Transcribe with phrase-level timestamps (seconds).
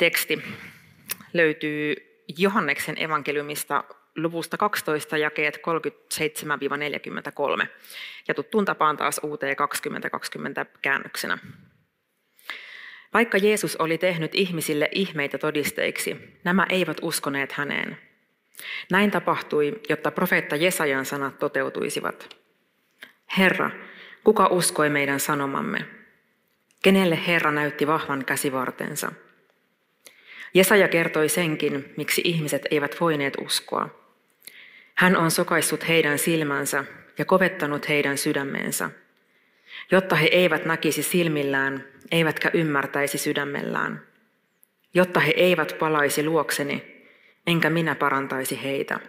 [0.00, 0.42] evankeliumiteksti
[1.32, 1.94] löytyy
[2.38, 3.84] Johanneksen evankeliumista
[4.16, 5.60] luvusta 12 jakeet
[7.62, 7.66] 37-43
[8.28, 11.38] ja tuttuun tapaan taas UT 2020 käännöksenä.
[13.14, 17.98] Vaikka Jeesus oli tehnyt ihmisille ihmeitä todisteiksi, nämä eivät uskoneet häneen.
[18.90, 22.36] Näin tapahtui, jotta profeetta Jesajan sanat toteutuisivat.
[23.38, 23.70] Herra,
[24.24, 25.84] kuka uskoi meidän sanomamme?
[26.82, 29.12] Kenelle Herra näytti vahvan käsivartensa?
[30.54, 33.88] Jesaja kertoi senkin, miksi ihmiset eivät voineet uskoa.
[34.94, 36.84] Hän on sokaissut heidän silmänsä
[37.18, 38.90] ja kovettanut heidän sydämensä,
[39.90, 44.02] jotta he eivät näkisi silmillään, eivätkä ymmärtäisi sydämellään,
[44.94, 47.06] jotta he eivät palaisi luokseni,
[47.46, 49.00] enkä minä parantaisi heitä.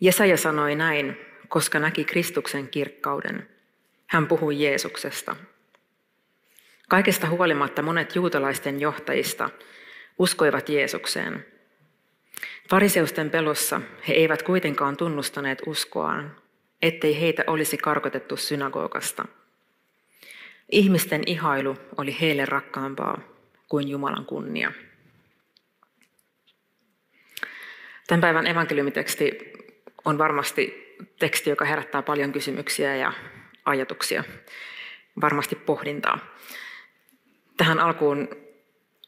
[0.00, 1.16] Jesaja sanoi näin,
[1.48, 3.48] koska näki Kristuksen kirkkauden.
[4.06, 5.36] Hän puhui Jeesuksesta.
[6.88, 9.50] Kaikesta huolimatta monet juutalaisten johtajista
[10.20, 11.46] uskoivat Jeesukseen.
[12.70, 16.36] Fariseusten pelossa he eivät kuitenkaan tunnustaneet uskoaan,
[16.82, 19.24] ettei heitä olisi karkotettu synagogasta.
[20.72, 23.20] Ihmisten ihailu oli heille rakkaampaa
[23.68, 24.72] kuin Jumalan kunnia.
[28.06, 29.52] Tämän päivän evankeliumiteksti
[30.04, 33.12] on varmasti teksti, joka herättää paljon kysymyksiä ja
[33.64, 34.24] ajatuksia,
[35.20, 36.18] varmasti pohdintaa.
[37.56, 38.49] Tähän alkuun,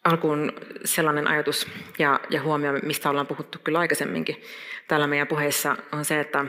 [0.05, 0.53] alkuun
[0.85, 4.43] sellainen ajatus ja, ja huomio, mistä ollaan puhuttu kyllä aikaisemminkin
[4.89, 6.45] täällä meidän puheissa, on se, että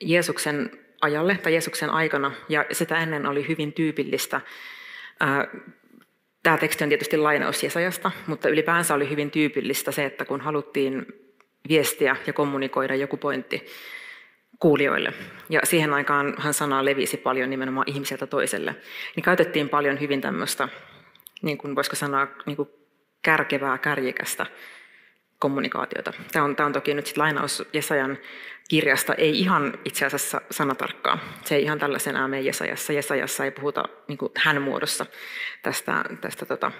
[0.00, 4.40] Jeesuksen ajalle tai Jeesuksen aikana, ja sitä ennen oli hyvin tyypillistä,
[6.42, 11.06] Tämä teksti on tietysti lainaus Jesajasta, mutta ylipäänsä oli hyvin tyypillistä se, että kun haluttiin
[11.68, 13.66] viestiä ja kommunikoida joku pointti
[14.58, 15.12] kuulijoille,
[15.48, 18.74] ja siihen aikaan hän sanaa levisi paljon nimenomaan ihmiseltä toiselle,
[19.16, 20.68] niin käytettiin paljon hyvin tämmöistä
[21.42, 22.68] niin kuin voisiko sanoa, niin kuin
[23.22, 24.46] kärkevää, kärjikästä
[25.38, 26.12] kommunikaatiota.
[26.32, 28.18] Tämä on, tämä on toki nyt sit lainaus Jesajan
[28.68, 31.18] kirjasta, ei ihan itse asiassa sanatarkkaa.
[31.44, 32.92] Se ei ihan tällaisena mene Jesajassa.
[32.92, 35.06] Jesajassa ei puhuta niin hän muodossa
[35.62, 36.72] tästä, tästä tota,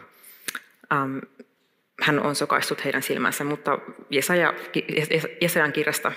[0.92, 1.18] ähm,
[2.02, 3.78] hän on sokaissut heidän silmänsä, mutta
[4.10, 4.54] Jesaja,
[5.40, 6.12] Jesajan kirjasta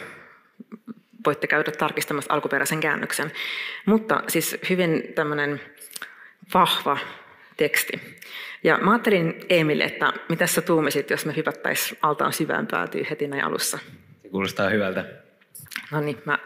[1.25, 3.31] voitte käydä tarkistamassa alkuperäisen käännöksen.
[3.85, 5.62] Mutta siis hyvin tämmöinen
[6.53, 6.97] vahva
[7.57, 8.21] teksti.
[8.63, 13.27] Ja mä ajattelin Emil, että mitä sä tuumisit, jos me hypättäisiin altaan syvään päätyy heti
[13.27, 13.79] näin alussa?
[14.21, 15.05] Se kuulostaa hyvältä.
[15.91, 16.39] No niin, mä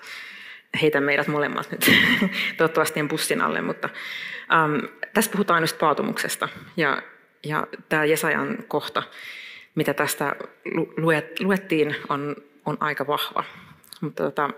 [0.81, 1.91] heitän meidät molemmat nyt
[2.57, 3.89] toivottavasti en bussin alle, mutta
[4.53, 6.49] ähm, tässä puhutaan just paatumuksesta.
[6.77, 7.01] Ja,
[7.45, 9.03] ja tämä Jesajan kohta,
[9.75, 10.35] mitä tästä
[10.97, 13.43] luet, luettiin, on, on aika vahva.
[14.01, 14.49] Mutta tota,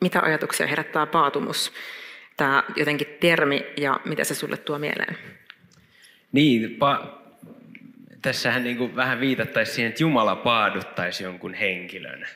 [0.00, 1.72] mitä ajatuksia herättää paatumus?
[2.36, 5.18] Tämä jotenkin termi ja mitä se sulle tuo mieleen?
[6.32, 7.06] Niin, pa-
[8.22, 12.20] tässähän niin kuin vähän viitattaisiin siihen, että Jumala paaduttaisi jonkun henkilön.
[12.20, 12.26] Ja,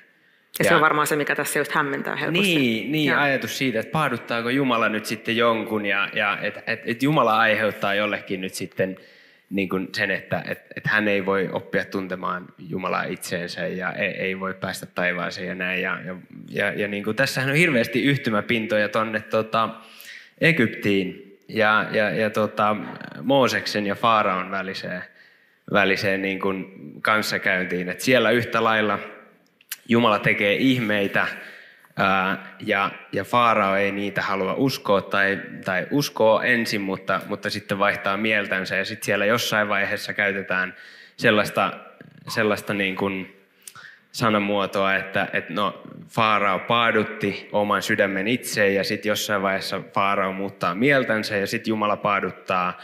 [0.58, 2.54] ja se on varmaan se, mikä tässä just hämmentää helposti.
[2.54, 7.02] Niin, niin ajatus siitä, että paaduttaako Jumala nyt sitten jonkun ja, ja että et, et
[7.02, 8.96] Jumala aiheuttaa jollekin nyt sitten
[9.50, 14.08] niin kuin sen, että et, et hän ei voi oppia tuntemaan Jumalaa itseensä ja ei,
[14.08, 15.82] ei voi päästä taivaaseen ja näin.
[15.82, 16.16] Ja, ja,
[16.48, 19.68] ja, ja niin kuin tässähän on hirveästi yhtymäpintoja tuonne tota,
[20.40, 22.76] Egyptiin ja, ja, ja tota,
[23.22, 25.02] Mooseksen ja Faaraon väliseen,
[25.72, 26.66] väliseen niin kuin
[27.02, 27.88] kanssakäyntiin.
[27.88, 28.98] Et siellä yhtä lailla
[29.88, 31.26] Jumala tekee ihmeitä
[32.60, 38.16] ja, ja Faarao ei niitä halua uskoa tai, tai uskoo ensin, mutta, mutta sitten vaihtaa
[38.16, 38.76] mieltänsä.
[38.76, 40.74] Ja sitten siellä jossain vaiheessa käytetään
[41.16, 41.72] sellaista,
[42.28, 43.40] sellaista niin kuin,
[44.12, 50.74] sanamuotoa, että, että no, Faarao paadutti oman sydämen itseen ja sitten jossain vaiheessa Faarao muuttaa
[50.74, 52.78] mieltänsä ja sitten Jumala paaduttaa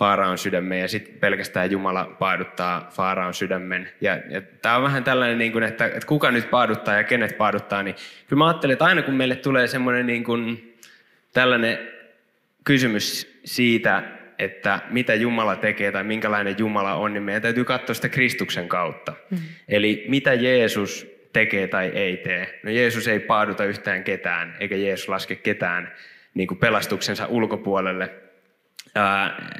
[0.00, 3.88] Faaraon sydämen ja sitten pelkästään Jumala paaduttaa Faaraon sydämen.
[4.00, 7.38] Ja, ja tämä on vähän tällainen, niin kuin, että, että kuka nyt paaduttaa ja kenet
[7.38, 7.94] paaduttaa, niin
[8.28, 10.74] kyllä mä ajattelen, että aina kun meille tulee semmoinen niin kuin,
[11.32, 11.78] tällainen
[12.64, 14.02] kysymys siitä,
[14.38, 19.12] että mitä Jumala tekee tai minkälainen Jumala on, niin meidän täytyy katsoa sitä Kristuksen kautta.
[19.30, 19.38] Mm.
[19.68, 22.60] Eli mitä Jeesus tekee tai ei tee.
[22.62, 25.92] No Jeesus ei paaduta yhtään ketään, eikä Jeesus laske ketään
[26.34, 28.29] niin kuin pelastuksensa ulkopuolelle.
[28.94, 29.50] Ää,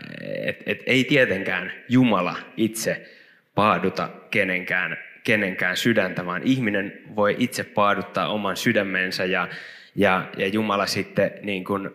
[0.44, 3.06] et, et ei tietenkään Jumala itse
[3.54, 9.48] paaduta kenenkään, kenenkään sydäntä, vaan ihminen voi itse paaduttaa oman sydämensä ja,
[9.94, 11.90] ja, ja Jumala sitten niin kuin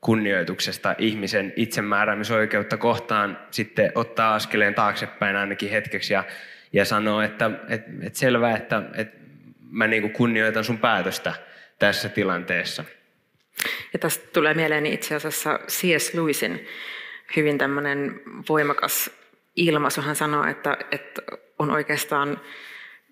[0.00, 6.24] kunnioituksesta ihmisen itsemääräämisoikeutta kohtaan sitten ottaa askeleen taaksepäin ainakin hetkeksi ja,
[6.72, 9.14] ja sanoo, että et, et selvä, että et
[9.70, 11.34] mä niin kuin kunnioitan sun päätöstä
[11.78, 12.84] tässä tilanteessa.
[13.92, 16.14] Ja tästä tulee mieleen itse asiassa C.S.
[16.14, 16.66] Lewisin
[17.36, 19.10] hyvin tämmöinen voimakas
[19.56, 20.00] ilmaisu.
[20.00, 21.22] Hän sanoo, että, että
[21.58, 22.40] on oikeastaan,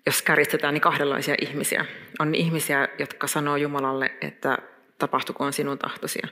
[0.05, 1.85] jos kärjistetään, niin kahdenlaisia ihmisiä.
[2.19, 4.57] On ihmisiä, jotka sanoo Jumalalle, että
[4.97, 6.27] tapahtukoon sinun tahtosia.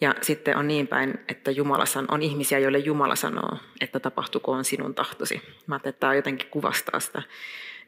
[0.00, 4.64] Ja sitten on niin päin, että Jumala san, on ihmisiä, joille Jumala sanoo, että tapahtukoon
[4.64, 5.42] sinun tahtosi.
[5.66, 7.22] Mä ajattelin, että tämä jotenkin kuvastaa sitä,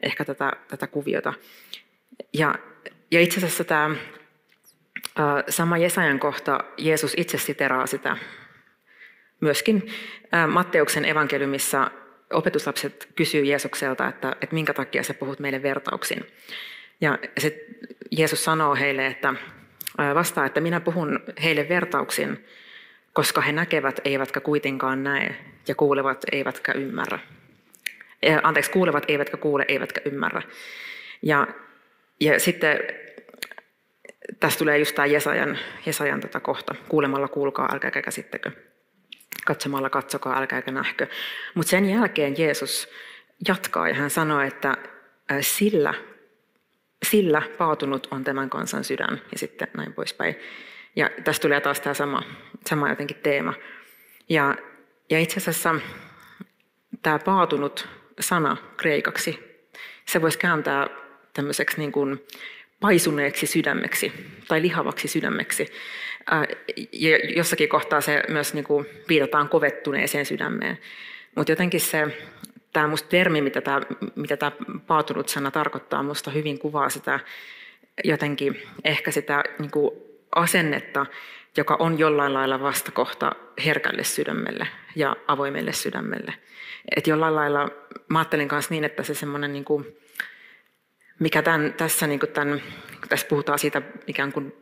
[0.03, 1.33] ehkä tätä, tätä kuviota.
[2.33, 2.55] Ja,
[3.11, 3.95] ja itse asiassa tämä
[5.49, 8.17] sama Jesajan kohta, Jeesus itse siteraa sitä
[9.41, 9.87] myöskin
[10.47, 11.91] Matteuksen evankeliumissa
[12.33, 16.27] opetuslapset kysyy Jeesukselta, että, että minkä takia sä puhut meille vertauksin.
[17.01, 17.19] Ja
[18.11, 19.33] Jeesus sanoo heille, että
[20.13, 22.45] vastaa, että minä puhun heille vertauksin,
[23.13, 25.35] koska he näkevät eivätkä kuitenkaan näe
[25.67, 27.19] ja kuulevat eivätkä ymmärrä.
[28.43, 30.41] Anteeksi, kuulevat eivätkä kuule eivätkä ymmärrä.
[31.21, 31.47] Ja,
[32.19, 32.79] ja sitten
[34.39, 36.75] tässä tulee just tämä Jesajan, Jesajan tota kohta.
[36.89, 38.51] Kuulemalla kuulkaa, älkääkä käsittekö.
[39.45, 41.07] Katsomalla katsokaa, älkääkä nähkö.
[41.55, 42.89] Mutta sen jälkeen Jeesus
[43.47, 44.77] jatkaa ja hän sanoo, että
[45.41, 45.93] sillä,
[47.05, 50.35] sillä paatunut on tämän kansan sydän ja sitten näin poispäin.
[50.95, 52.23] Ja tässä tulee taas tämä sama,
[52.65, 53.53] sama jotenkin teema.
[54.29, 54.55] Ja,
[55.09, 55.75] ja itse asiassa
[57.01, 57.87] tämä paatunut
[58.19, 59.39] sana kreikaksi,
[60.05, 60.87] se voisi kääntää
[61.33, 62.25] tämmöiseksi niin kuin
[62.79, 64.13] paisuneeksi sydämeksi
[64.47, 65.67] tai lihavaksi sydämeksi.
[66.91, 70.77] Ja jossakin kohtaa se myös niin kuin viitataan kovettuneeseen sydämeen.
[71.35, 72.07] Mutta jotenkin se,
[72.73, 73.81] tämä musta termi, mitä tämä,
[74.15, 74.51] mitä tämä
[74.87, 77.19] paatunut sana tarkoittaa, musta hyvin kuvaa sitä
[78.03, 79.91] jotenkin ehkä sitä niin kuin
[80.35, 81.05] asennetta,
[81.57, 83.31] joka on jollain lailla vastakohta
[83.65, 86.33] herkälle sydämelle ja avoimelle sydämelle.
[86.95, 87.69] Että jollain lailla,
[88.09, 89.97] mä ajattelin kanssa niin, että se semmoinen niin kuin,
[91.19, 92.61] mikä tämän, tässä, niin tämän,
[93.09, 94.53] tässä puhutaan siitä ikään kuin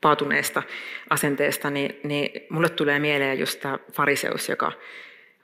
[0.00, 0.62] paatuneesta
[1.10, 4.72] asenteesta, niin, niin mulle tulee mieleen just tämä fariseus, joka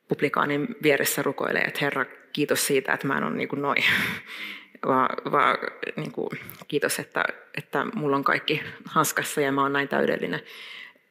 [0.08, 3.84] publikaanin vieressä rukoilee, että Herra, kiitos siitä, että mä en ole niin kuin noin.
[4.86, 5.58] vaan va,
[5.96, 6.30] niin kuin,
[6.68, 7.24] kiitos, että,
[7.56, 10.40] että mulla on kaikki hanskassa ja mä oon näin täydellinen.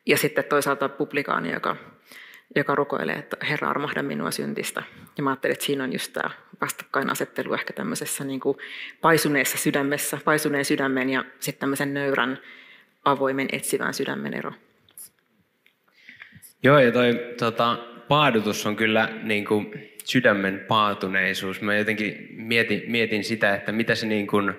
[0.06, 1.76] Ja sitten toisaalta publikaani, joka
[2.56, 4.84] joka rukoilee, että Herra armahda minua syntistä.
[5.18, 6.30] Ja mä ajattelin, että siinä on just tämä
[6.62, 8.58] vastakkainasettelu ehkä tämmöisessä niin kuin
[9.02, 12.40] paisuneessa sydämessä, paisuneen sydämen ja sitten tämmöisen nöyrän,
[13.06, 14.52] avoimen, etsivän sydämen ero.
[16.64, 21.62] Joo, ja toi tota, paadutus on kyllä niin kuin sydämen paatuneisuus.
[21.62, 24.54] Mä jotenkin mietin, mietin sitä, että mitä se niin kuin,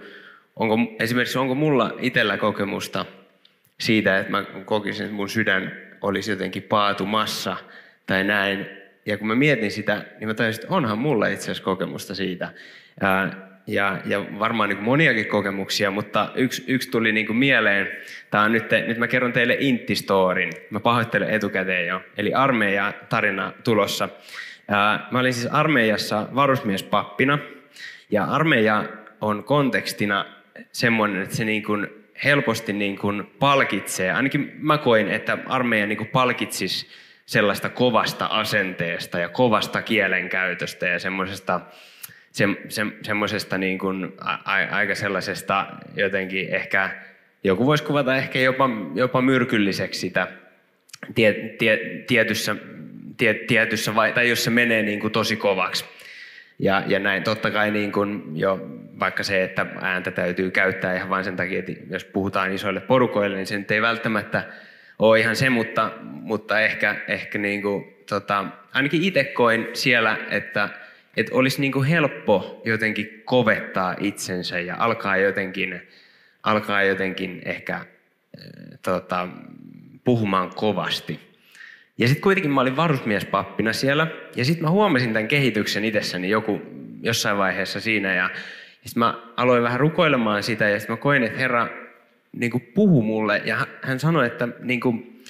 [0.57, 3.07] onko, esimerkiksi onko mulla itsellä kokemusta
[3.81, 7.56] siitä, että mä kokisin, että mun sydän olisi jotenkin paatumassa–
[8.06, 8.67] tai näin.
[9.06, 12.53] Ja kun mä mietin sitä, niin mä tajusin, että onhan mulla itse asiassa kokemusta siitä.
[13.67, 17.89] Ja, ja varmaan niin moniakin kokemuksia, mutta yksi, yksi tuli niin kuin mieleen.
[18.31, 20.53] Tämä on nyt, nyt mä kerron teille Intti-storin.
[20.71, 22.01] Mä pahoittelen etukäteen jo.
[22.17, 24.09] Eli armeija tarina tulossa.
[25.11, 27.39] Mä olin siis armeijassa varusmiespappina.
[28.11, 28.84] Ja armeija
[29.20, 30.25] on kontekstina
[30.73, 34.13] semmoinen, että se niin kuin helposti niin kuin palkitsee.
[34.13, 36.87] Ainakin mä koin, että armeija niin kuin palkitsisi
[37.27, 41.61] sellaista kovasta asenteesta ja kovasta kielenkäytöstä ja semmoisesta
[42.33, 44.37] se, se, semmoisesta niin kuin a,
[44.71, 45.67] aika sellaisesta
[45.97, 46.91] jotenkin ehkä,
[47.44, 50.29] joku voisi kuvata ehkä jopa, jopa myrkylliseksi sitä
[51.15, 52.56] tie, tie, tietyssä,
[53.17, 55.85] tie, tietyssä vai, tai jos se menee niin kuin tosi kovaksi.
[56.59, 58.69] Ja, ja näin totta kai niin kuin jo
[59.01, 63.36] vaikka se, että ääntä täytyy käyttää ihan vain sen takia, että jos puhutaan isoille porukoille,
[63.36, 64.44] niin se nyt ei välttämättä
[64.98, 70.69] ole ihan se, mutta, mutta ehkä, ehkä niin kuin, tota, ainakin itse koin siellä, että,
[71.17, 75.82] että olisi niin kuin helppo jotenkin kovettaa itsensä ja alkaa jotenkin,
[76.43, 77.84] alkaa jotenkin ehkä äh,
[78.82, 79.29] tota,
[80.05, 81.20] puhumaan kovasti.
[81.98, 86.63] Ja sitten kuitenkin mä olin varusmiespappina siellä, ja sitten mä huomasin tämän kehityksen itsessäni joku,
[87.03, 88.31] jossain vaiheessa siinä, ja
[88.84, 91.69] sitten mä aloin vähän rukoilemaan sitä, ja sitten mä koin, että Herra,
[92.32, 95.22] niin puhu mulle ja hän sanoi, että, niin kuin,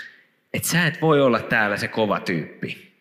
[0.55, 2.93] että sä et voi olla täällä se kova tyyppi.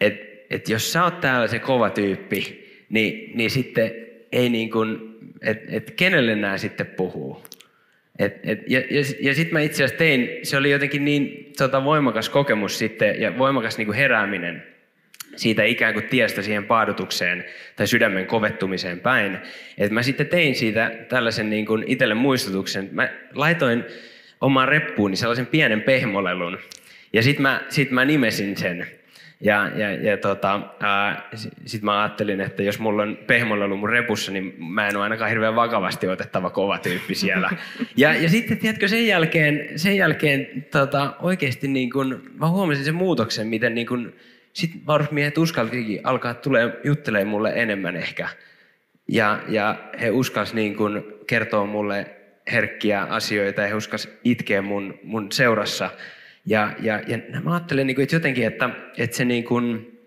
[0.00, 3.90] Et, et jos sä oot täällä se kova tyyppi, niin, niin sitten
[4.32, 7.44] ei niin kuin, että et kenelle nämä sitten puhuu.
[8.18, 11.84] Et, et, ja ja, ja sitten mä itse asiassa tein, se oli jotenkin niin tota,
[11.84, 14.75] voimakas kokemus sitten ja voimakas niin kuin herääminen
[15.36, 17.44] siitä ikään kuin tiestä siihen paadutukseen
[17.76, 19.38] tai sydämen kovettumiseen päin.
[19.78, 22.88] Että mä sitten tein siitä tällaisen niin kuin itselle muistutuksen.
[22.92, 23.84] Mä laitoin
[24.40, 26.58] omaan reppuuni sellaisen pienen pehmolelun
[27.12, 28.86] ja sitten mä, sit mä nimesin sen.
[29.40, 30.60] Ja, ja, ja tota,
[31.66, 35.30] sitten mä ajattelin, että jos mulla on pehmolelu mun repussa, niin mä en ole ainakaan
[35.30, 37.50] hirveän vakavasti otettava kova tyyppi siellä.
[37.96, 42.94] Ja, ja sitten, tiedätkö, sen jälkeen, sen jälkeen tota, oikeasti niin kun, mä huomasin sen
[42.94, 44.12] muutoksen, miten niin kun,
[44.56, 48.28] sit varusmiehet uskaltikin alkaa tulee juttelemaan mulle enemmän ehkä.
[49.08, 52.10] Ja, ja he uskas niin kun kertoa mulle
[52.52, 55.90] herkkiä asioita ja he uskas itkeä mun, mun seurassa.
[56.46, 59.98] Ja, ja, ja mä ajattelen, niin että jotenkin, että, että se niin kuin,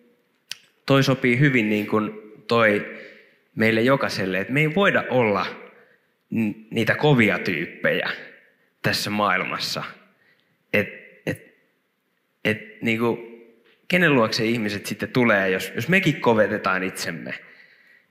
[0.85, 2.11] toi sopii hyvin niin kuin
[2.47, 2.97] toi
[3.55, 5.45] meille jokaiselle, että me ei voida olla
[6.69, 8.09] niitä kovia tyyppejä
[8.81, 9.83] tässä maailmassa.
[10.73, 10.87] Et,
[11.25, 11.55] et,
[12.45, 13.29] et, niin kuin,
[13.89, 17.33] kenen luokse ihmiset sitten tulee, jos, jos mekin kovetetaan itsemme.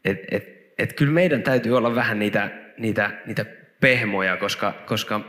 [0.04, 3.44] Et, et, et kyllä meidän täytyy olla vähän niitä, niitä, niitä
[3.80, 5.20] pehmoja, koska, koska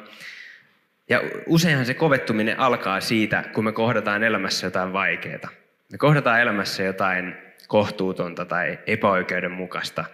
[1.09, 5.49] ja useinhan se kovettuminen alkaa siitä, kun me kohdataan elämässä jotain vaikeaa.
[5.91, 7.35] Me kohdataan elämässä jotain
[7.67, 10.05] kohtuutonta tai epäoikeudenmukaista.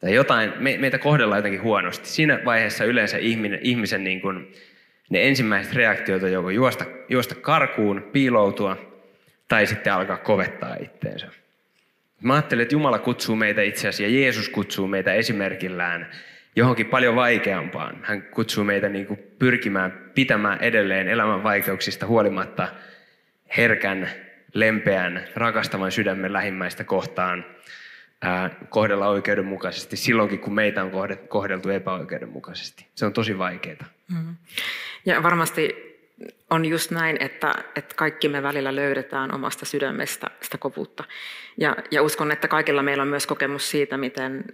[0.00, 2.08] Tai jotain, me, meitä kohdellaan jotenkin huonosti.
[2.08, 4.52] Siinä vaiheessa yleensä ihminen, ihmisen niin kuin,
[5.10, 8.95] ne ensimmäiset reaktiot on joko juosta, juosta karkuun, piiloutua
[9.48, 11.26] tai sitten alkaa kovettaa itteensä.
[12.22, 16.10] Mä ajattelen, että Jumala kutsuu meitä itse asiassa ja Jeesus kutsuu meitä esimerkillään
[16.56, 18.00] johonkin paljon vaikeampaan.
[18.02, 22.68] Hän kutsuu meitä niin kuin pyrkimään pitämään edelleen elämän vaikeuksista huolimatta
[23.56, 24.10] herkän,
[24.54, 27.44] lempeän, rakastavan sydämen lähimmäistä kohtaan
[28.22, 30.90] ää, kohdella oikeudenmukaisesti silloinkin, kun meitä on
[31.28, 32.86] kohdeltu epäoikeudenmukaisesti.
[32.94, 33.84] Se on tosi vaikeaa.
[34.10, 34.34] Mm.
[35.06, 35.95] Ja varmasti
[36.50, 41.04] on just näin, että, että kaikki me välillä löydetään omasta sydämestä sitä kovuutta.
[41.56, 44.44] Ja, ja uskon, että kaikilla meillä on myös kokemus siitä, miten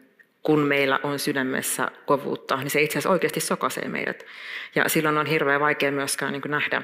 [0.43, 4.27] kun meillä on sydämessä kovuutta, niin se itse asiassa oikeasti sokaisee meidät.
[4.75, 6.83] Ja silloin on hirveän vaikea myöskään niin kuin nähdä,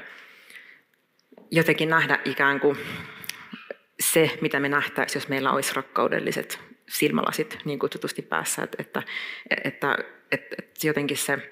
[1.51, 2.77] jotenkin nähdä ikään kuin
[3.99, 8.63] se, mitä me nähtäisiin, jos meillä olisi rakkaudelliset silmälasit niin kutsutusti päässä.
[8.63, 9.03] Että, että,
[9.63, 9.97] että,
[10.31, 11.51] että, että jotenkin se,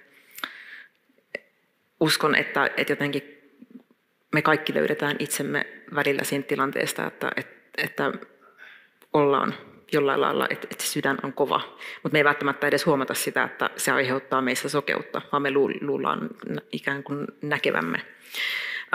[1.99, 3.36] uskon, että, että jotenkin
[4.33, 8.11] me kaikki löydetään itsemme välillä siinä tilanteesta, että, että, että
[9.13, 9.53] ollaan
[9.91, 11.61] jollain lailla, että, että sydän on kova.
[12.03, 16.29] Mutta me ei välttämättä edes huomata sitä, että se aiheuttaa meissä sokeutta, vaan me luullaan
[16.71, 18.01] ikään kuin näkevämme.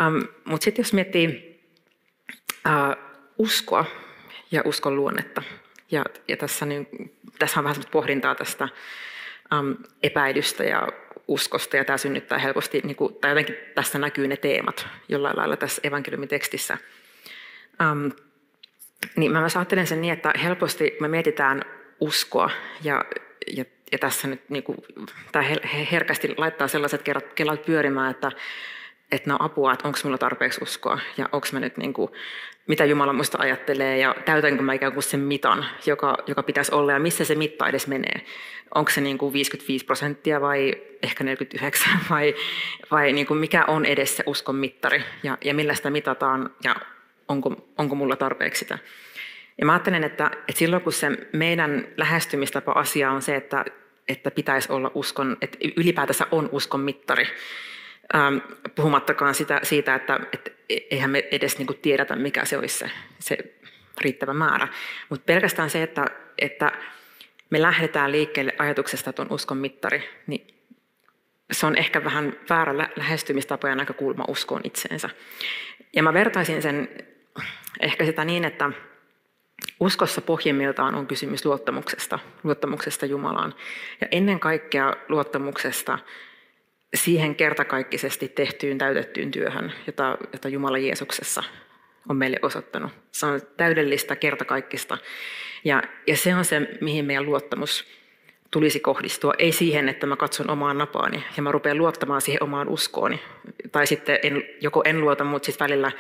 [0.01, 1.61] Ähm, Mutta sitten jos miettii
[2.67, 2.97] äh,
[3.39, 3.85] uskoa
[4.51, 5.43] ja uskon luonnetta,
[5.91, 6.89] ja, ja tässä, niin,
[7.39, 8.69] tässä on vähän pohdintaa tästä
[9.53, 10.89] ähm, epäilystä ja
[11.29, 15.57] uskosta, ja tämä synnyttää helposti, niin kuin, tai jotenkin tässä näkyy ne teemat jollain lailla
[15.57, 16.79] tässä evankeliumitekstissä.
[17.83, 18.09] Ähm,
[19.17, 21.63] niin mä myös ajattelen sen niin, että helposti me mietitään
[22.01, 22.51] uskoa
[22.85, 23.05] ja,
[23.57, 24.79] ja, ja tässä nyt niin kuin,
[25.33, 25.45] tämä
[25.93, 28.33] herkästi laittaa sellaiset kerrat, kellat pyörimään, että,
[29.13, 32.13] että no apua, että onko minulla tarpeeksi uskoa ja onko mä nyt niin kuin,
[32.67, 36.93] mitä Jumala musta ajattelee ja täytänkö mä ikään kuin sen mitan, joka, joka pitäisi olla
[36.93, 38.25] ja missä se mitta edes menee.
[38.75, 42.35] Onko se niin kuin 55 prosenttia vai ehkä 49 vai,
[42.91, 46.77] vai niin kuin mikä on edes se uskon mittari ja, ja millä sitä mitataan ja
[47.29, 48.79] onko, onko mulla tarpeeksi sitä.
[49.59, 53.65] Ja mä ajattelen, että, että silloin kun se meidän lähestymistapa asia on se, että,
[54.09, 57.27] että pitäisi olla uskon, että ylipäätänsä on uskon mittari,
[58.15, 58.37] ähm,
[58.75, 62.91] puhumattakaan sitä, siitä, että, että eihän me edes niin kuin tiedetä, mikä se olisi se,
[63.19, 63.39] se
[64.01, 64.69] riittävä määrä.
[65.09, 66.07] Mutta pelkästään se, että,
[66.39, 66.73] että
[67.51, 70.47] me lähdetään liikkeelle ajatuksesta, että on uskon mittari, niin
[71.53, 75.11] se on ehkä vähän väärä lähestymistapa ja näkökulma uskoon itseensä.
[75.93, 76.89] Ja mä vertaisin sen
[77.81, 78.71] ehkä sitä niin, että
[79.81, 83.55] uskossa pohjimmiltaan on kysymys luottamuksesta, luottamuksesta Jumalaan.
[84.01, 85.99] Ja ennen kaikkea luottamuksesta
[86.95, 91.43] siihen kertakaikkisesti tehtyyn täytettyyn työhön, jota, jota Jumala Jeesuksessa
[92.09, 92.93] on meille osoittanut.
[93.13, 94.99] Se on täydellistä, kertakaikkista.
[95.65, 97.85] Ja, ja se on se, mihin meidän luottamus
[98.51, 99.33] tulisi kohdistua.
[99.39, 103.21] Ei siihen, että mä katson omaan napaani ja mä rupean luottamaan siihen omaan uskooni.
[103.73, 105.93] Tai sitten en, joko en luota, mutta sitten välillä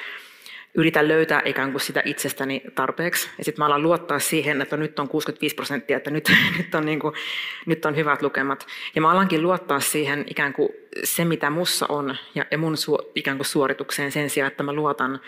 [0.75, 3.31] yritän löytää ikään kuin sitä itsestäni tarpeeksi.
[3.39, 6.87] Ja sitten mä alan luottaa siihen, että nyt on 65 prosenttia, että nyt, nyt, on,
[6.87, 7.15] niin kuin,
[7.67, 8.67] nyt on hyvät lukemat.
[8.95, 10.69] Ja mä alankin luottaa siihen ikään kuin
[11.05, 15.21] se, mitä mussa on ja, mun su, ikään kuin suoritukseen sen sijaan, että mä luotan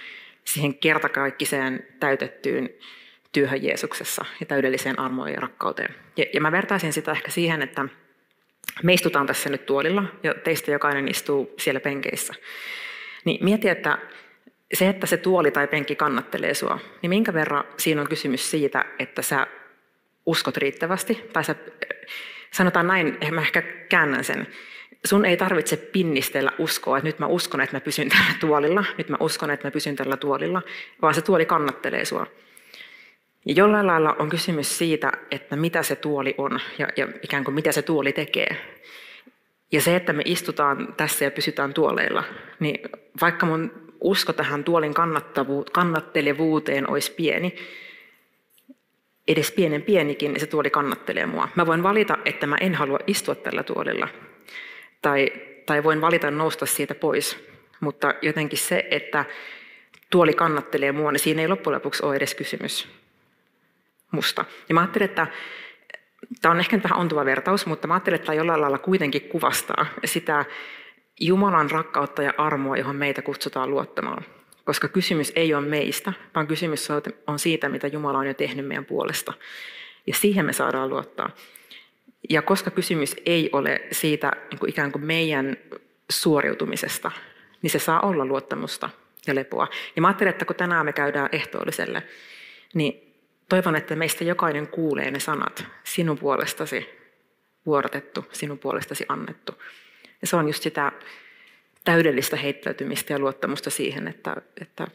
[0.45, 2.71] siihen kertakaikkiseen täytettyyn
[3.33, 5.95] työhön Jeesuksessa ja täydelliseen armoon ja rakkauteen.
[6.17, 7.85] Ja, ja mä vertaisin sitä ehkä siihen, että,
[8.83, 12.35] Me istutaan tässä nyt tuolilla ja teistä jokainen istuu siellä penkeissä.
[13.25, 13.99] Niin mieti, että
[14.75, 18.85] se, että se tuoli tai penkki kannattelee sua, niin minkä verran siinä on kysymys siitä,
[18.99, 19.47] että sä
[20.27, 21.55] uskot riittävästi, tai sä,
[22.51, 24.47] sanotaan näin, mä ehkä käännän sen,
[25.05, 29.09] sun ei tarvitse pinnistellä uskoa, että nyt mä uskon, että mä pysyn tällä tuolilla, nyt
[29.09, 30.63] mä uskon, että mä pysyn tällä tuolilla,
[31.03, 32.27] vaan se tuoli kannattelee sua.
[33.47, 37.55] Ja jollain lailla on kysymys siitä, että mitä se tuoli on ja, ja ikään kuin
[37.55, 38.57] mitä se tuoli tekee.
[39.73, 42.25] Ja se, että me istutaan tässä ja pysytään tuoleilla,
[42.61, 42.81] niin
[43.21, 44.95] vaikka mun usko tähän tuolin
[45.73, 47.57] kannattelevuuteen olisi pieni,
[49.29, 51.49] edes pienen pienikin, niin se tuoli kannattelee mua.
[51.55, 54.09] Mä voin valita, että mä en halua istua tällä tuolilla.
[55.03, 55.33] Tai,
[55.67, 57.45] tai voin valita nousta siitä pois.
[57.81, 59.25] Mutta jotenkin se, että
[60.11, 62.89] tuoli kannattelee mua, niin siinä ei loppujen lopuksi ole edes kysymys
[64.11, 64.45] musta.
[64.69, 65.27] Ja mä ajattelin, että
[66.41, 69.87] tämä on ehkä vähän ontuva vertaus, mutta mä ajattelin, että tämä jollain lailla kuitenkin kuvastaa
[70.05, 70.45] sitä
[71.21, 74.25] Jumalan rakkautta ja armoa, johon meitä kutsutaan luottamaan.
[74.65, 76.89] Koska kysymys ei ole meistä, vaan kysymys
[77.27, 79.33] on siitä, mitä Jumala on jo tehnyt meidän puolesta.
[80.07, 81.31] Ja siihen me saadaan luottaa.
[82.31, 85.57] Ja koska kysymys ei ole siitä niin kuin ikään kuin meidän
[86.11, 87.11] suoriutumisesta,
[87.63, 88.91] niin se saa olla luottamusta
[89.27, 89.69] ja lepoa.
[89.97, 92.03] Ja mä ajattelen, että kun tänään me käydään ehtoolliselle,
[92.75, 93.04] niin
[93.49, 96.89] toivon, että meistä jokainen kuulee ne sanat, sinun puolestasi
[97.67, 99.63] vuorotettu, sinun puolestasi annettu.
[100.21, 100.93] Ja se on just sitä
[101.85, 104.87] täydellistä heittäytymistä ja luottamusta siihen, että, että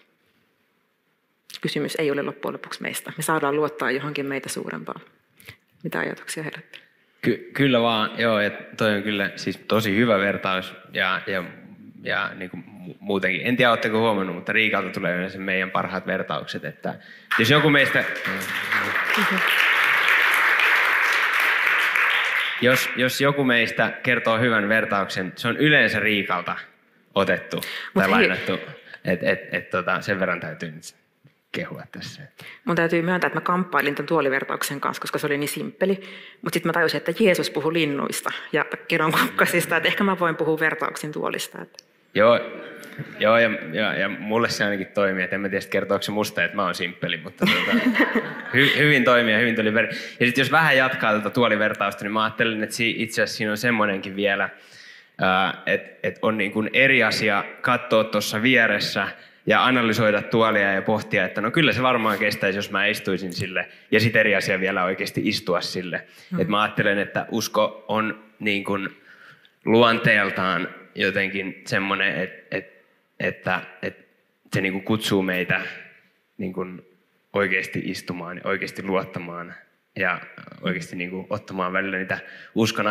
[1.62, 3.14] kysymys ei ole loppujen lopuksi meistä.
[3.18, 5.02] Me saadaan luottaa johonkin meitä suurempaan.
[5.84, 6.82] Mitä ajatuksia herättää?
[7.22, 11.44] Ky- kyllä vaan, joo, ja toi on kyllä siis tosi hyvä vertaus ja, ja,
[12.04, 12.64] ja niin kuin
[13.00, 13.48] muutenkin.
[13.48, 16.96] En tiedä, oletteko huomannut, mutta Riikalta tulee yleensä meidän parhaat vertaukset, että
[17.40, 18.04] jos joku meistä...
[22.62, 26.56] Jos, jos joku meistä kertoo hyvän vertauksen, se on yleensä Riikalta
[27.16, 28.12] otettu Mut tai hei.
[28.12, 28.60] lainattu.
[29.06, 30.84] Et, et, et, tota, sen verran täytyy nyt
[31.52, 32.22] kehua tässä.
[32.66, 36.02] Mun täytyy myöntää, että mä kamppailin tämän tuolivertauksen kanssa, koska se oli niin simppeli.
[36.42, 40.36] Mutta sitten mä tajusin, että Jeesus puhuu linnuista ja kerron kukkasista, että ehkä mä voin
[40.36, 41.62] puhua vertauksin tuolista.
[41.62, 41.89] Että.
[42.16, 42.40] Joo,
[43.20, 46.44] joo ja, ja, ja, mulle se ainakin toimii, että en mä tiedä, kertooko se musta,
[46.44, 47.86] että mä oon simppeli, mutta tuota,
[48.54, 49.86] hy, hyvin toimii ja hyvin tuli ver...
[50.20, 53.58] Ja sitten jos vähän jatkaa tätä tuolivertausta, niin mä ajattelen, että itse asiassa siinä on
[53.58, 54.50] semmoinenkin vielä,
[55.66, 59.08] että et on niin kuin eri asia katsoa tuossa vieressä
[59.46, 63.70] ja analysoida tuolia ja pohtia, että no kyllä se varmaan kestäisi, jos mä istuisin sille.
[63.92, 66.08] Ja sitten eri asia vielä oikeasti istua sille.
[66.32, 66.40] Mm.
[66.40, 68.90] Et mä ajattelen, että usko on niin kuin
[69.66, 70.68] luonteeltaan
[71.06, 72.86] jotenkin semmoinen, että, että,
[73.20, 74.04] että, että
[74.54, 75.62] se niin kutsuu meitä
[76.38, 76.84] niin
[77.34, 79.54] oikeasti istumaan, oikeasti luottamaan
[79.96, 80.22] ja
[80.62, 82.20] oikeasti niin ottamaan välillä niitä
[82.56, 82.86] uskon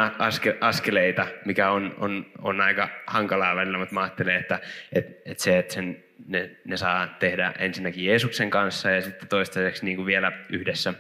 [0.60, 4.60] askeleita, mikä on, on, on aika hankalaa välillä, mutta mä ajattelen, että,
[4.92, 9.84] että, että se, että sen, ne, ne saa tehdä ensinnäkin Jeesuksen kanssa ja sitten toistaiseksi
[9.84, 10.94] niin vielä yhdessä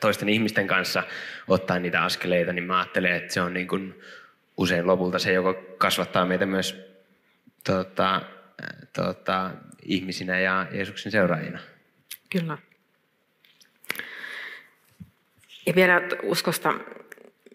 [0.00, 1.02] toisten ihmisten kanssa
[1.48, 4.02] ottaa niitä askeleita, niin mä ajattelen, että se on niin kuin
[4.56, 6.80] usein lopulta se, joka kasvattaa meitä myös
[7.64, 8.22] tota,
[8.92, 9.50] tota,
[9.82, 11.58] ihmisinä ja Jeesuksen seuraajina.
[12.30, 12.58] Kyllä.
[15.66, 16.74] Ja vielä uskosta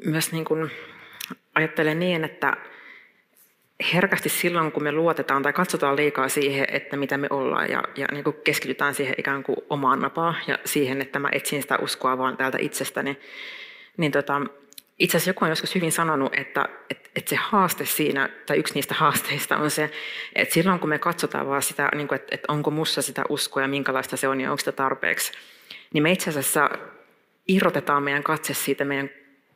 [0.05, 0.71] myös niin kuin
[1.55, 2.57] ajattelen niin, että
[3.93, 8.07] herkästi silloin, kun me luotetaan tai katsotaan liikaa siihen, että mitä me ollaan ja, ja
[8.11, 12.17] niin kuin keskitytään siihen ikään kuin omaan napaan ja siihen, että mä etsin sitä uskoa
[12.17, 13.19] vaan täältä itsestäni,
[13.97, 14.41] niin tota,
[14.99, 18.73] itse asiassa joku on joskus hyvin sanonut, että, että, että se haaste siinä, tai yksi
[18.73, 19.91] niistä haasteista on se,
[20.35, 23.63] että silloin kun me katsotaan vaan sitä, niin kuin, että, että onko mussa sitä uskoa
[23.63, 25.31] ja minkälaista se on ja onko sitä tarpeeksi,
[25.93, 26.69] niin me itse asiassa
[27.47, 29.09] irrotetaan meidän katse siitä meidän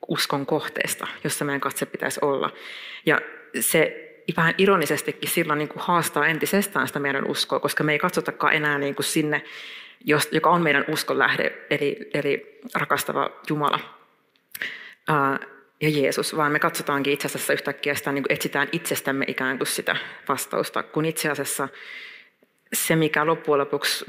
[0.08, 2.50] uskon kohteesta, jossa meidän katse pitäisi olla.
[3.06, 3.22] Ja
[3.60, 8.54] se vähän ironisestikin silloin niin kuin haastaa entisestään sitä meidän uskoa, koska me ei katsotakaan
[8.54, 9.44] enää niin kuin sinne,
[10.32, 14.01] joka on meidän uskon lähde, eli, eli rakastava Jumala
[15.82, 19.68] ja Jeesus, vaan me katsotaankin itse asiassa yhtäkkiä sitä, niin kuin etsitään itsestämme ikään kuin
[19.68, 19.96] sitä
[20.28, 21.70] vastausta, kun itse asiassa
[22.74, 24.06] se, mikä loppujen lopuksi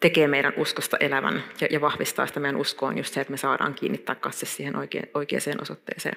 [0.00, 3.36] tekee meidän uskosta elävän ja, ja vahvistaa sitä meidän uskoa, on just se, että me
[3.36, 6.16] saadaan kiinnittää katse siihen oikea, oikeaan osoitteeseen.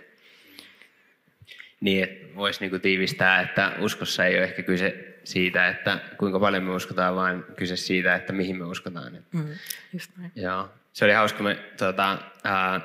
[1.81, 6.63] Niin, että voisi niinku tiivistää, että uskossa ei ole ehkä kyse siitä, että kuinka paljon
[6.63, 9.13] me uskotaan, vaan kyse siitä, että mihin me uskotaan.
[9.31, 9.47] Mm,
[9.93, 10.31] just näin.
[10.35, 10.69] Joo.
[10.93, 12.81] Se oli hauska, me tuota, ää,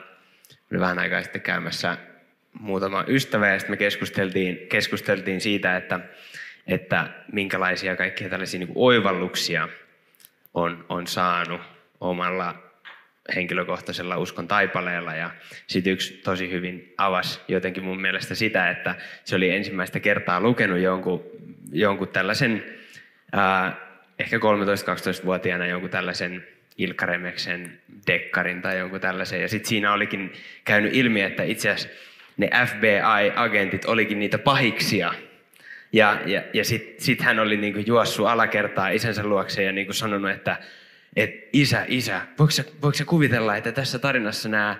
[0.72, 1.98] oli vähän aikaa sitten käymässä
[2.60, 6.00] muutama ystävä ja sitten me keskusteltiin, keskusteltiin siitä, että,
[6.66, 9.68] että minkälaisia kaikkia tällaisia niin oivalluksia
[10.54, 11.60] on, on saanut
[12.00, 12.66] omalla,
[13.34, 15.14] henkilökohtaisella uskon taipaleella.
[15.14, 15.30] Ja
[15.66, 20.78] sitten yksi tosi hyvin avasi jotenkin mun mielestä sitä, että se oli ensimmäistä kertaa lukenut
[20.78, 21.24] jonkun,
[21.72, 22.64] jonkun tällaisen,
[23.32, 23.76] ää,
[24.18, 26.46] ehkä 13-12-vuotiaana jonkun tällaisen
[26.78, 29.40] Ilkka Remeksen dekkarin tai jonkun tällaisen.
[29.40, 30.32] Ja sitten siinä olikin
[30.64, 31.98] käynyt ilmi, että itse asiassa
[32.36, 35.14] ne FBI-agentit olikin niitä pahiksia.
[35.92, 40.30] Ja, ja, ja sitten sit hän oli niinku juossut alakertaa isänsä luokse ja niinku sanonut,
[40.30, 40.56] että
[41.16, 42.20] et isä, isä,
[42.82, 44.76] voiko sä kuvitella, että tässä tarinassa nämä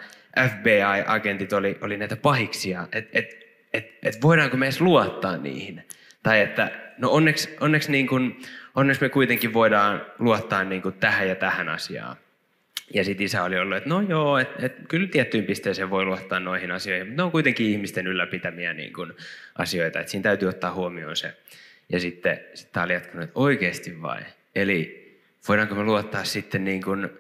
[0.48, 5.84] FBI-agentit oli, oli näitä pahiksia, että et, et, et voidaanko me edes luottaa niihin?
[6.22, 8.36] Tai että no onneksi, onneksi, niin kun,
[8.76, 12.16] onneksi me kuitenkin voidaan luottaa niin kun tähän ja tähän asiaan.
[12.94, 16.40] Ja sitten isä oli ollut, että no joo, että et, kyllä tiettyyn pisteeseen voi luottaa
[16.40, 19.14] noihin asioihin, mutta ne on kuitenkin ihmisten ylläpitämiä niin kun,
[19.58, 21.34] asioita, että siinä täytyy ottaa huomioon se.
[21.88, 24.20] Ja sitten sit tämä oli jatkunut, että oikeasti vai?
[24.54, 25.06] Eli
[25.48, 27.10] voidaanko me luottaa sitten niin kuin,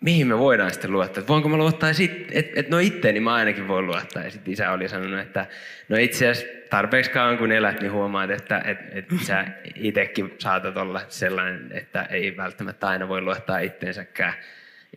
[0.00, 1.20] mihin me voidaan sitten luottaa?
[1.20, 4.22] Että voinko mä luottaa, että et, no itteeni mä ainakin voin luottaa.
[4.22, 5.46] Ja sitten isä oli sanonut, että
[5.88, 10.76] no itse asiassa tarpeeksi kauan kun elät, niin huomaat, että et, et sä itsekin saatat
[10.76, 14.34] olla sellainen, että ei välttämättä aina voi luottaa itteensäkään.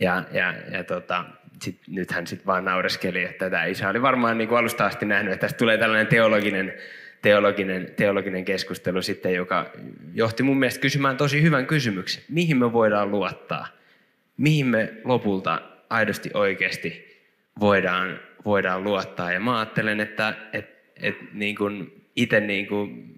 [0.02, 1.26] Ja, ja, ja tota,
[1.62, 5.06] sit, nyt hän sitten vaan naureskeli, että tämä isä oli varmaan niin kuin alusta asti
[5.06, 6.74] nähnyt, että tästä tulee tällainen teologinen
[7.22, 9.72] teologinen, teologinen keskustelu sitten, joka
[10.13, 12.24] johti mun mielestä kysymään tosi hyvän kysymyksen.
[12.30, 13.77] Mihin me voidaan luottaa?
[14.38, 17.21] Mihin me lopulta aidosti oikeasti
[17.60, 19.32] voidaan, voidaan luottaa?
[19.32, 20.69] Ja mä ajattelen, että et,
[21.02, 23.13] et niin kuin itse niin kuin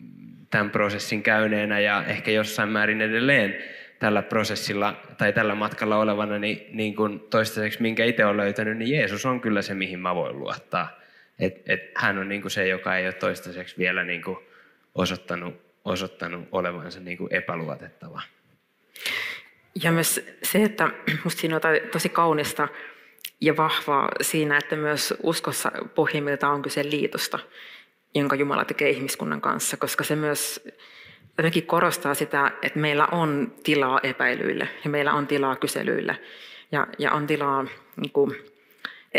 [0.49, 3.55] tämän prosessin käyneenä ja ehkä jossain määrin edelleen
[3.99, 8.91] tällä prosessilla tai tällä matkalla olevana, niin, niin kuin toistaiseksi minkä itse olen löytänyt, niin
[8.91, 10.99] Jeesus on kyllä se, mihin mä voin luottaa.
[11.39, 14.37] Et, et hän on niin kuin se, joka ei ole toistaiseksi vielä niin kuin
[14.95, 18.21] osoittanut, osoittanut olevansa niin kuin epäluotettava.
[19.83, 21.61] Ja myös se, että minusta siinä on
[21.91, 22.67] tosi kaunista
[23.41, 27.39] ja vahvaa siinä, että myös uskossa pohjimmiltaan on kyse liitosta,
[28.15, 30.67] jonka Jumala tekee ihmiskunnan kanssa, koska se myös
[31.37, 36.19] jotenkin korostaa sitä, että meillä on tilaa epäilyille ja meillä on tilaa kyselyille.
[36.71, 37.65] Ja, ja on tilaa
[37.95, 38.35] niin kuin,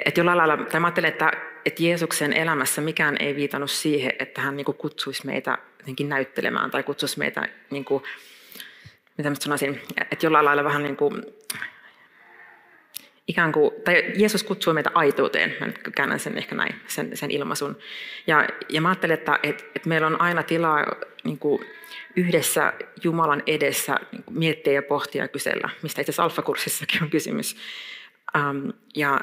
[0.05, 1.33] että jollain lailla, tai mä ajattelen, että,
[1.65, 6.71] että Jeesuksen elämässä mikään ei viitannut siihen, että hän niin kuin kutsuisi meitä jotenkin näyttelemään
[6.71, 8.03] tai kutsuisi meitä, niin kuin,
[9.21, 9.81] mitä mä sanoisin,
[10.11, 11.23] että jollain lailla vähän niin kuin,
[13.29, 17.31] ikään kuin, tai Jeesus kutsuu meitä aitouteen, mä nyt käännän sen ehkä näin, sen, sen
[17.31, 17.79] ilmaisun.
[18.27, 20.87] Ja, ja mä ajattelen, että, että, että meillä on aina tilaa
[21.25, 21.65] niin kuin
[22.17, 22.73] yhdessä
[23.05, 27.57] Jumalan edessä niin kuin miettiä ja pohtia ja kysellä, mistä itse asiassa alfakurssissakin on kysymys.
[28.39, 29.21] Um, ja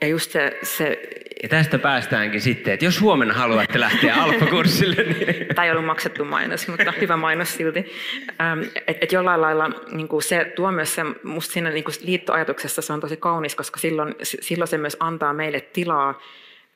[0.00, 1.00] ja just se, se...
[1.42, 5.46] Ja tästä päästäänkin sitten, että jos huomenna haluatte lähteä alfakurssille, niin...
[5.54, 7.92] Tämä ei ollut maksettu mainos, mutta hyvä mainos silti.
[8.40, 11.94] Ähm, että et jollain lailla niin kuin se tuo myös se, musta siinä niin kuin
[12.02, 16.20] liittoajatuksessa se on tosi kaunis, koska silloin, silloin se myös antaa meille tilaa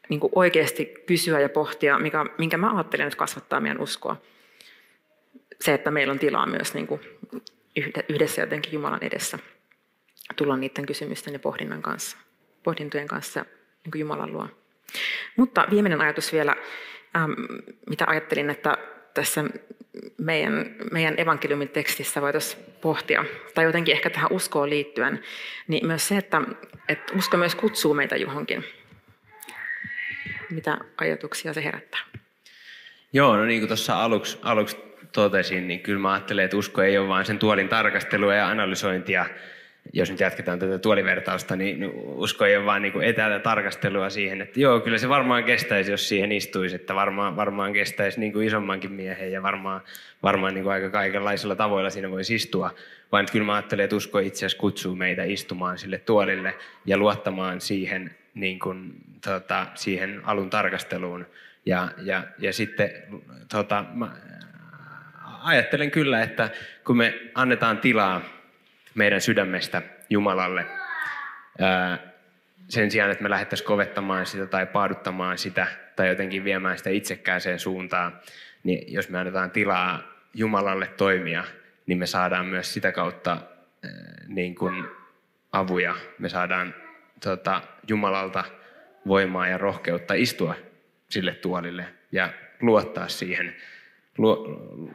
[0.08, 4.16] niin kuin oikeasti kysyä ja pohtia, mikä, minkä mä ajattelen, että kasvattaa meidän uskoa.
[5.60, 7.00] Se, että meillä on tilaa myös niin kuin
[8.08, 9.38] yhdessä jotenkin Jumalan edessä
[10.36, 12.16] tulla niiden kysymysten ja pohdinnan kanssa
[12.62, 13.44] pohdintojen kanssa
[13.84, 14.48] niin Jumalan luo.
[15.36, 16.56] Mutta viimeinen ajatus vielä,
[17.16, 17.32] ähm,
[17.90, 18.78] mitä ajattelin, että
[19.14, 19.44] tässä
[20.18, 25.22] meidän, meidän evankeliumin tekstissä voitaisiin pohtia, tai jotenkin ehkä tähän uskoon liittyen,
[25.68, 26.42] niin myös se, että,
[26.88, 28.64] että usko myös kutsuu meitä johonkin.
[30.50, 32.00] Mitä ajatuksia se herättää?
[33.12, 34.76] Joo, no niin kuin tuossa aluksi, aluksi
[35.12, 39.26] totesin, niin kyllä mä ajattelen, että usko ei ole vain sen tuolin tarkastelua ja analysointia,
[39.92, 44.60] jos nyt jatketaan tätä tuolivertausta, niin usko ei ole vaan niin etäältä tarkastelua siihen, että
[44.60, 48.92] joo, kyllä se varmaan kestäisi, jos siihen istuisi, että varmaan, varmaan kestäisi niin kuin isommankin
[48.92, 49.80] miehen ja varmaan,
[50.22, 52.74] varmaan niin kuin aika kaikenlaisilla tavoilla siinä voisi istua.
[53.12, 56.54] Vaan kyllä mä ajattelen, että usko itse asiassa kutsuu meitä istumaan sille tuolille
[56.86, 61.26] ja luottamaan siihen, niin kuin, tota, siihen alun tarkasteluun.
[61.66, 62.90] Ja, ja, ja sitten
[63.50, 64.10] tota, mä
[65.42, 66.50] ajattelen kyllä, että
[66.84, 68.22] kun me annetaan tilaa
[68.94, 70.66] meidän sydämestä Jumalalle.
[72.68, 77.58] Sen sijaan, että me lähdettäisiin kovettamaan sitä tai paaduttamaan sitä tai jotenkin viemään sitä itsekkääseen
[77.58, 78.20] suuntaan,
[78.64, 80.02] niin jos me annetaan tilaa
[80.34, 81.44] Jumalalle toimia,
[81.86, 83.38] niin me saadaan myös sitä kautta
[84.26, 84.84] niin kuin
[85.52, 85.94] avuja.
[86.18, 86.74] Me saadaan
[87.22, 88.44] tota, Jumalalta
[89.06, 90.54] voimaa ja rohkeutta istua
[91.08, 93.56] sille tuolille ja luottaa siihen,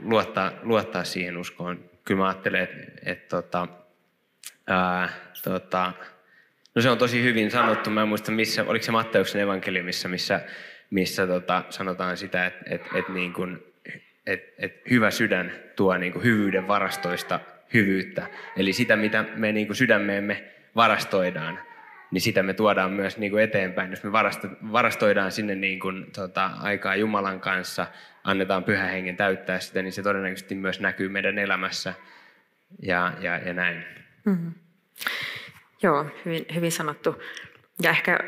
[0.01, 1.89] luottaa, luottaa siihen uskoon.
[2.03, 3.67] Kyllä mä ajattelen, että, että, että tota,
[4.67, 5.09] Ää,
[5.43, 5.93] tota,
[6.75, 7.89] no se on tosi hyvin sanottu.
[7.89, 10.41] Mä en muista, missä, oliko se Matteuksen evankeliumissa, missä,
[10.89, 13.33] missä tota, sanotaan sitä, että et, et niin
[14.27, 17.39] et, et hyvä sydän tuo niin kuin hyvyyden varastoista
[17.73, 18.27] hyvyyttä.
[18.57, 20.43] Eli sitä, mitä me niin kuin sydämeemme
[20.75, 21.59] varastoidaan,
[22.11, 23.89] niin sitä me tuodaan myös niin kuin eteenpäin.
[23.89, 24.11] Jos me
[24.71, 27.87] varastoidaan sinne niin kuin, tota, aikaa Jumalan kanssa,
[28.23, 31.93] annetaan pyhän hengen täyttää sitä, niin se todennäköisesti myös näkyy meidän elämässä
[32.81, 33.85] ja, ja, ja näin.
[34.27, 34.51] Mm-hmm.
[35.83, 37.15] Joo, hyvin, hyvin sanottu.
[37.81, 38.19] Ja ehkä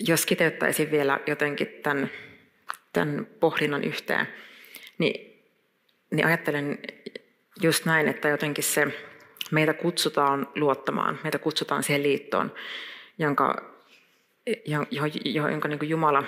[0.00, 2.10] jos kiteyttäisin vielä jotenkin tämän,
[2.92, 4.28] tämän pohdinnan yhteen,
[4.98, 5.44] niin,
[6.10, 6.78] niin ajattelen
[7.62, 8.86] just näin, että jotenkin se
[9.50, 12.54] meitä kutsutaan luottamaan, meitä kutsutaan siihen liittoon,
[13.18, 13.72] jonka,
[15.24, 16.24] jonka niin Jumala,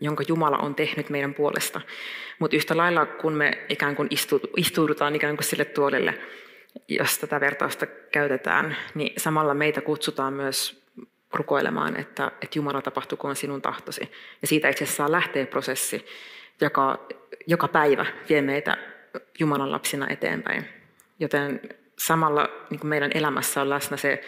[0.00, 1.80] jonka Jumala on tehnyt meidän puolesta.
[2.38, 4.08] Mutta yhtä lailla, kun me ikään kuin
[4.56, 6.14] istuudutaan ikään kuin sille tuolille,
[6.88, 10.84] jos tätä vertausta käytetään, niin samalla meitä kutsutaan myös
[11.32, 14.12] rukoilemaan, että, että Jumala tapahtukoon sinun tahtosi.
[14.42, 16.06] Ja siitä itse asiassa lähtee prosessi,
[16.60, 17.06] joka
[17.46, 18.76] joka päivä vie meitä
[19.38, 20.64] Jumalan lapsina eteenpäin.
[21.18, 21.60] Joten
[21.98, 24.22] samalla niin meidän elämässä on läsnä se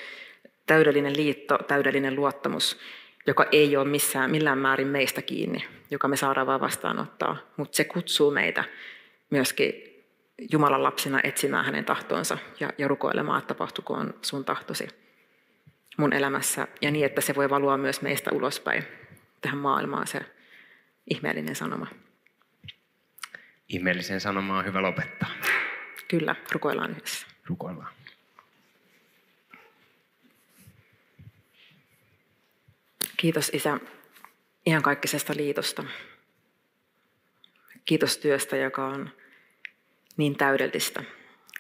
[0.67, 2.79] täydellinen liitto, täydellinen luottamus,
[3.27, 7.37] joka ei ole missään, millään määrin meistä kiinni, joka me saadaan vaan vastaanottaa.
[7.57, 8.65] Mutta se kutsuu meitä
[9.31, 9.92] myöskin
[10.51, 14.89] Jumalan lapsina etsimään hänen tahtonsa ja, ja rukoilemaan, että tapahtukoon sun tahtosi
[15.97, 16.69] mun elämässä.
[16.81, 18.85] Ja niin, että se voi valua myös meistä ulospäin
[19.41, 20.21] tähän maailmaan se
[21.11, 21.87] ihmeellinen sanoma.
[23.69, 25.31] Ihmeellisen sanomaan on hyvä lopettaa.
[26.09, 27.27] Kyllä, rukoillaan yhdessä.
[27.47, 27.93] Rukoillaan.
[33.17, 33.81] Kiitos Isä
[34.67, 35.85] ihan kaikkisesta liitosta.
[37.85, 39.11] Kiitos työstä, joka on
[40.17, 41.05] niin täydellistä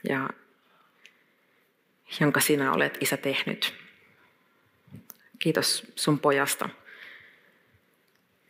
[0.08, 0.28] ja
[2.20, 3.74] jonka sinä olet Isä tehnyt.
[5.38, 6.68] Kiitos sun pojasta.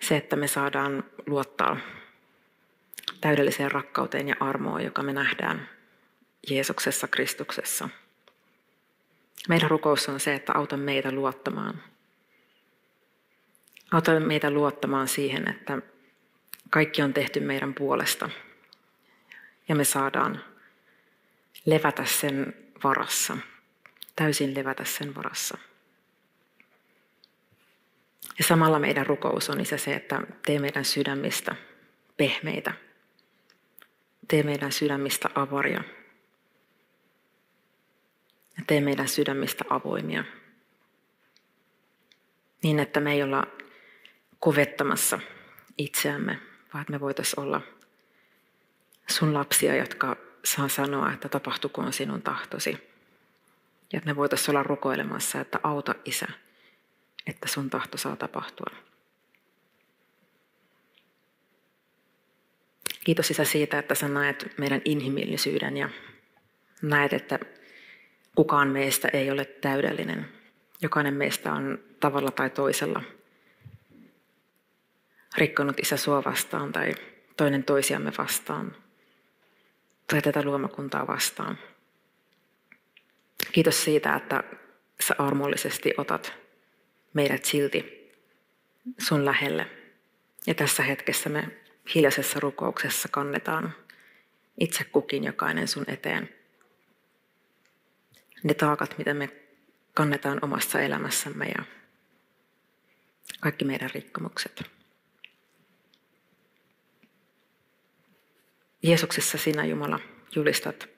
[0.01, 1.77] Se, että me saadaan luottaa
[3.21, 5.69] täydelliseen rakkauteen ja armoon, joka me nähdään
[6.51, 7.88] Jeesuksessa, Kristuksessa.
[9.49, 11.83] Meidän rukous on se, että auta meitä luottamaan.
[13.93, 15.79] Auta meitä luottamaan siihen, että
[16.71, 18.31] kaikki on tehty meidän puolesta.
[19.68, 20.44] Ja me saadaan
[21.66, 23.37] levätä sen varassa,
[24.16, 25.59] täysin levätä sen varassa.
[28.38, 31.57] Ja samalla meidän rukous on isä se, että tee meidän sydämistä
[32.16, 32.72] pehmeitä.
[34.29, 35.85] Tee meidän sydämistä avaria.
[38.57, 40.25] Ja tee meidän sydämistä avoimia.
[42.62, 43.46] Niin, että me ei olla
[44.38, 45.18] kovettamassa
[45.79, 46.38] itseämme,
[46.75, 47.61] vaan että me voitaisiin olla
[49.12, 52.70] sun lapsia, jotka saa sanoa, että tapahtukoon sinun tahtosi.
[53.92, 56.27] Ja että me voitaisiin olla rukoilemassa, että auta isä,
[57.27, 58.77] että sun tahto saa tapahtua.
[63.05, 65.88] Kiitos Isä siitä, että sä näet meidän inhimillisyyden ja
[66.83, 67.38] näet, että
[68.35, 70.29] kukaan meistä ei ole täydellinen.
[70.81, 73.03] Jokainen meistä on tavalla tai toisella
[75.38, 76.94] rikkonut Isä sua vastaan tai
[77.37, 78.77] toinen toisiamme vastaan
[80.12, 81.59] tai tätä luomakuntaa vastaan.
[83.53, 84.44] Kiitos siitä, että
[85.07, 86.33] sä armollisesti otat
[87.14, 88.11] meidät silti
[88.98, 89.70] sun lähelle.
[90.46, 91.48] Ja tässä hetkessä me
[91.94, 93.75] hiljaisessa rukouksessa kannetaan
[94.61, 96.29] itse kukin jokainen sun eteen.
[98.42, 99.29] Ne taakat, mitä me
[99.94, 101.64] kannetaan omassa elämässämme ja
[103.40, 104.82] kaikki meidän rikkomukset.
[108.83, 110.01] Jeesuksessa sinä, Jumala,
[110.37, 110.88] julistat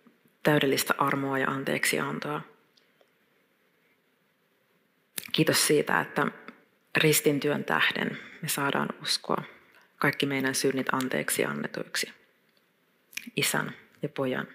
[0.43, 2.41] täydellistä armoa ja anteeksiantoa.
[5.33, 6.27] Kiitos siitä, että
[6.97, 9.43] ristin työn tähden me saadaan uskoa
[9.99, 12.13] kaikki meidän synnit anteeksi annetuiksi.
[13.37, 14.47] Isän ja pojan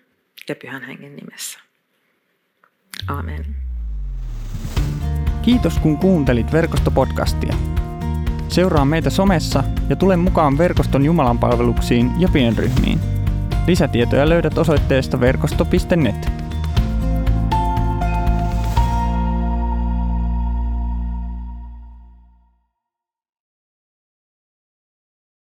[0.50, 1.60] ja pyhän hengen nimessä.
[3.08, 3.56] Amen.
[5.42, 7.56] Kiitos kun kuuntelit verkostopodcastia.
[8.48, 13.19] Seuraa meitä somessa ja tule mukaan verkoston Jumalan palveluksiin ja pienryhmiin.
[13.70, 16.38] Lisätietoja löydät osoitteesta verkosto.net.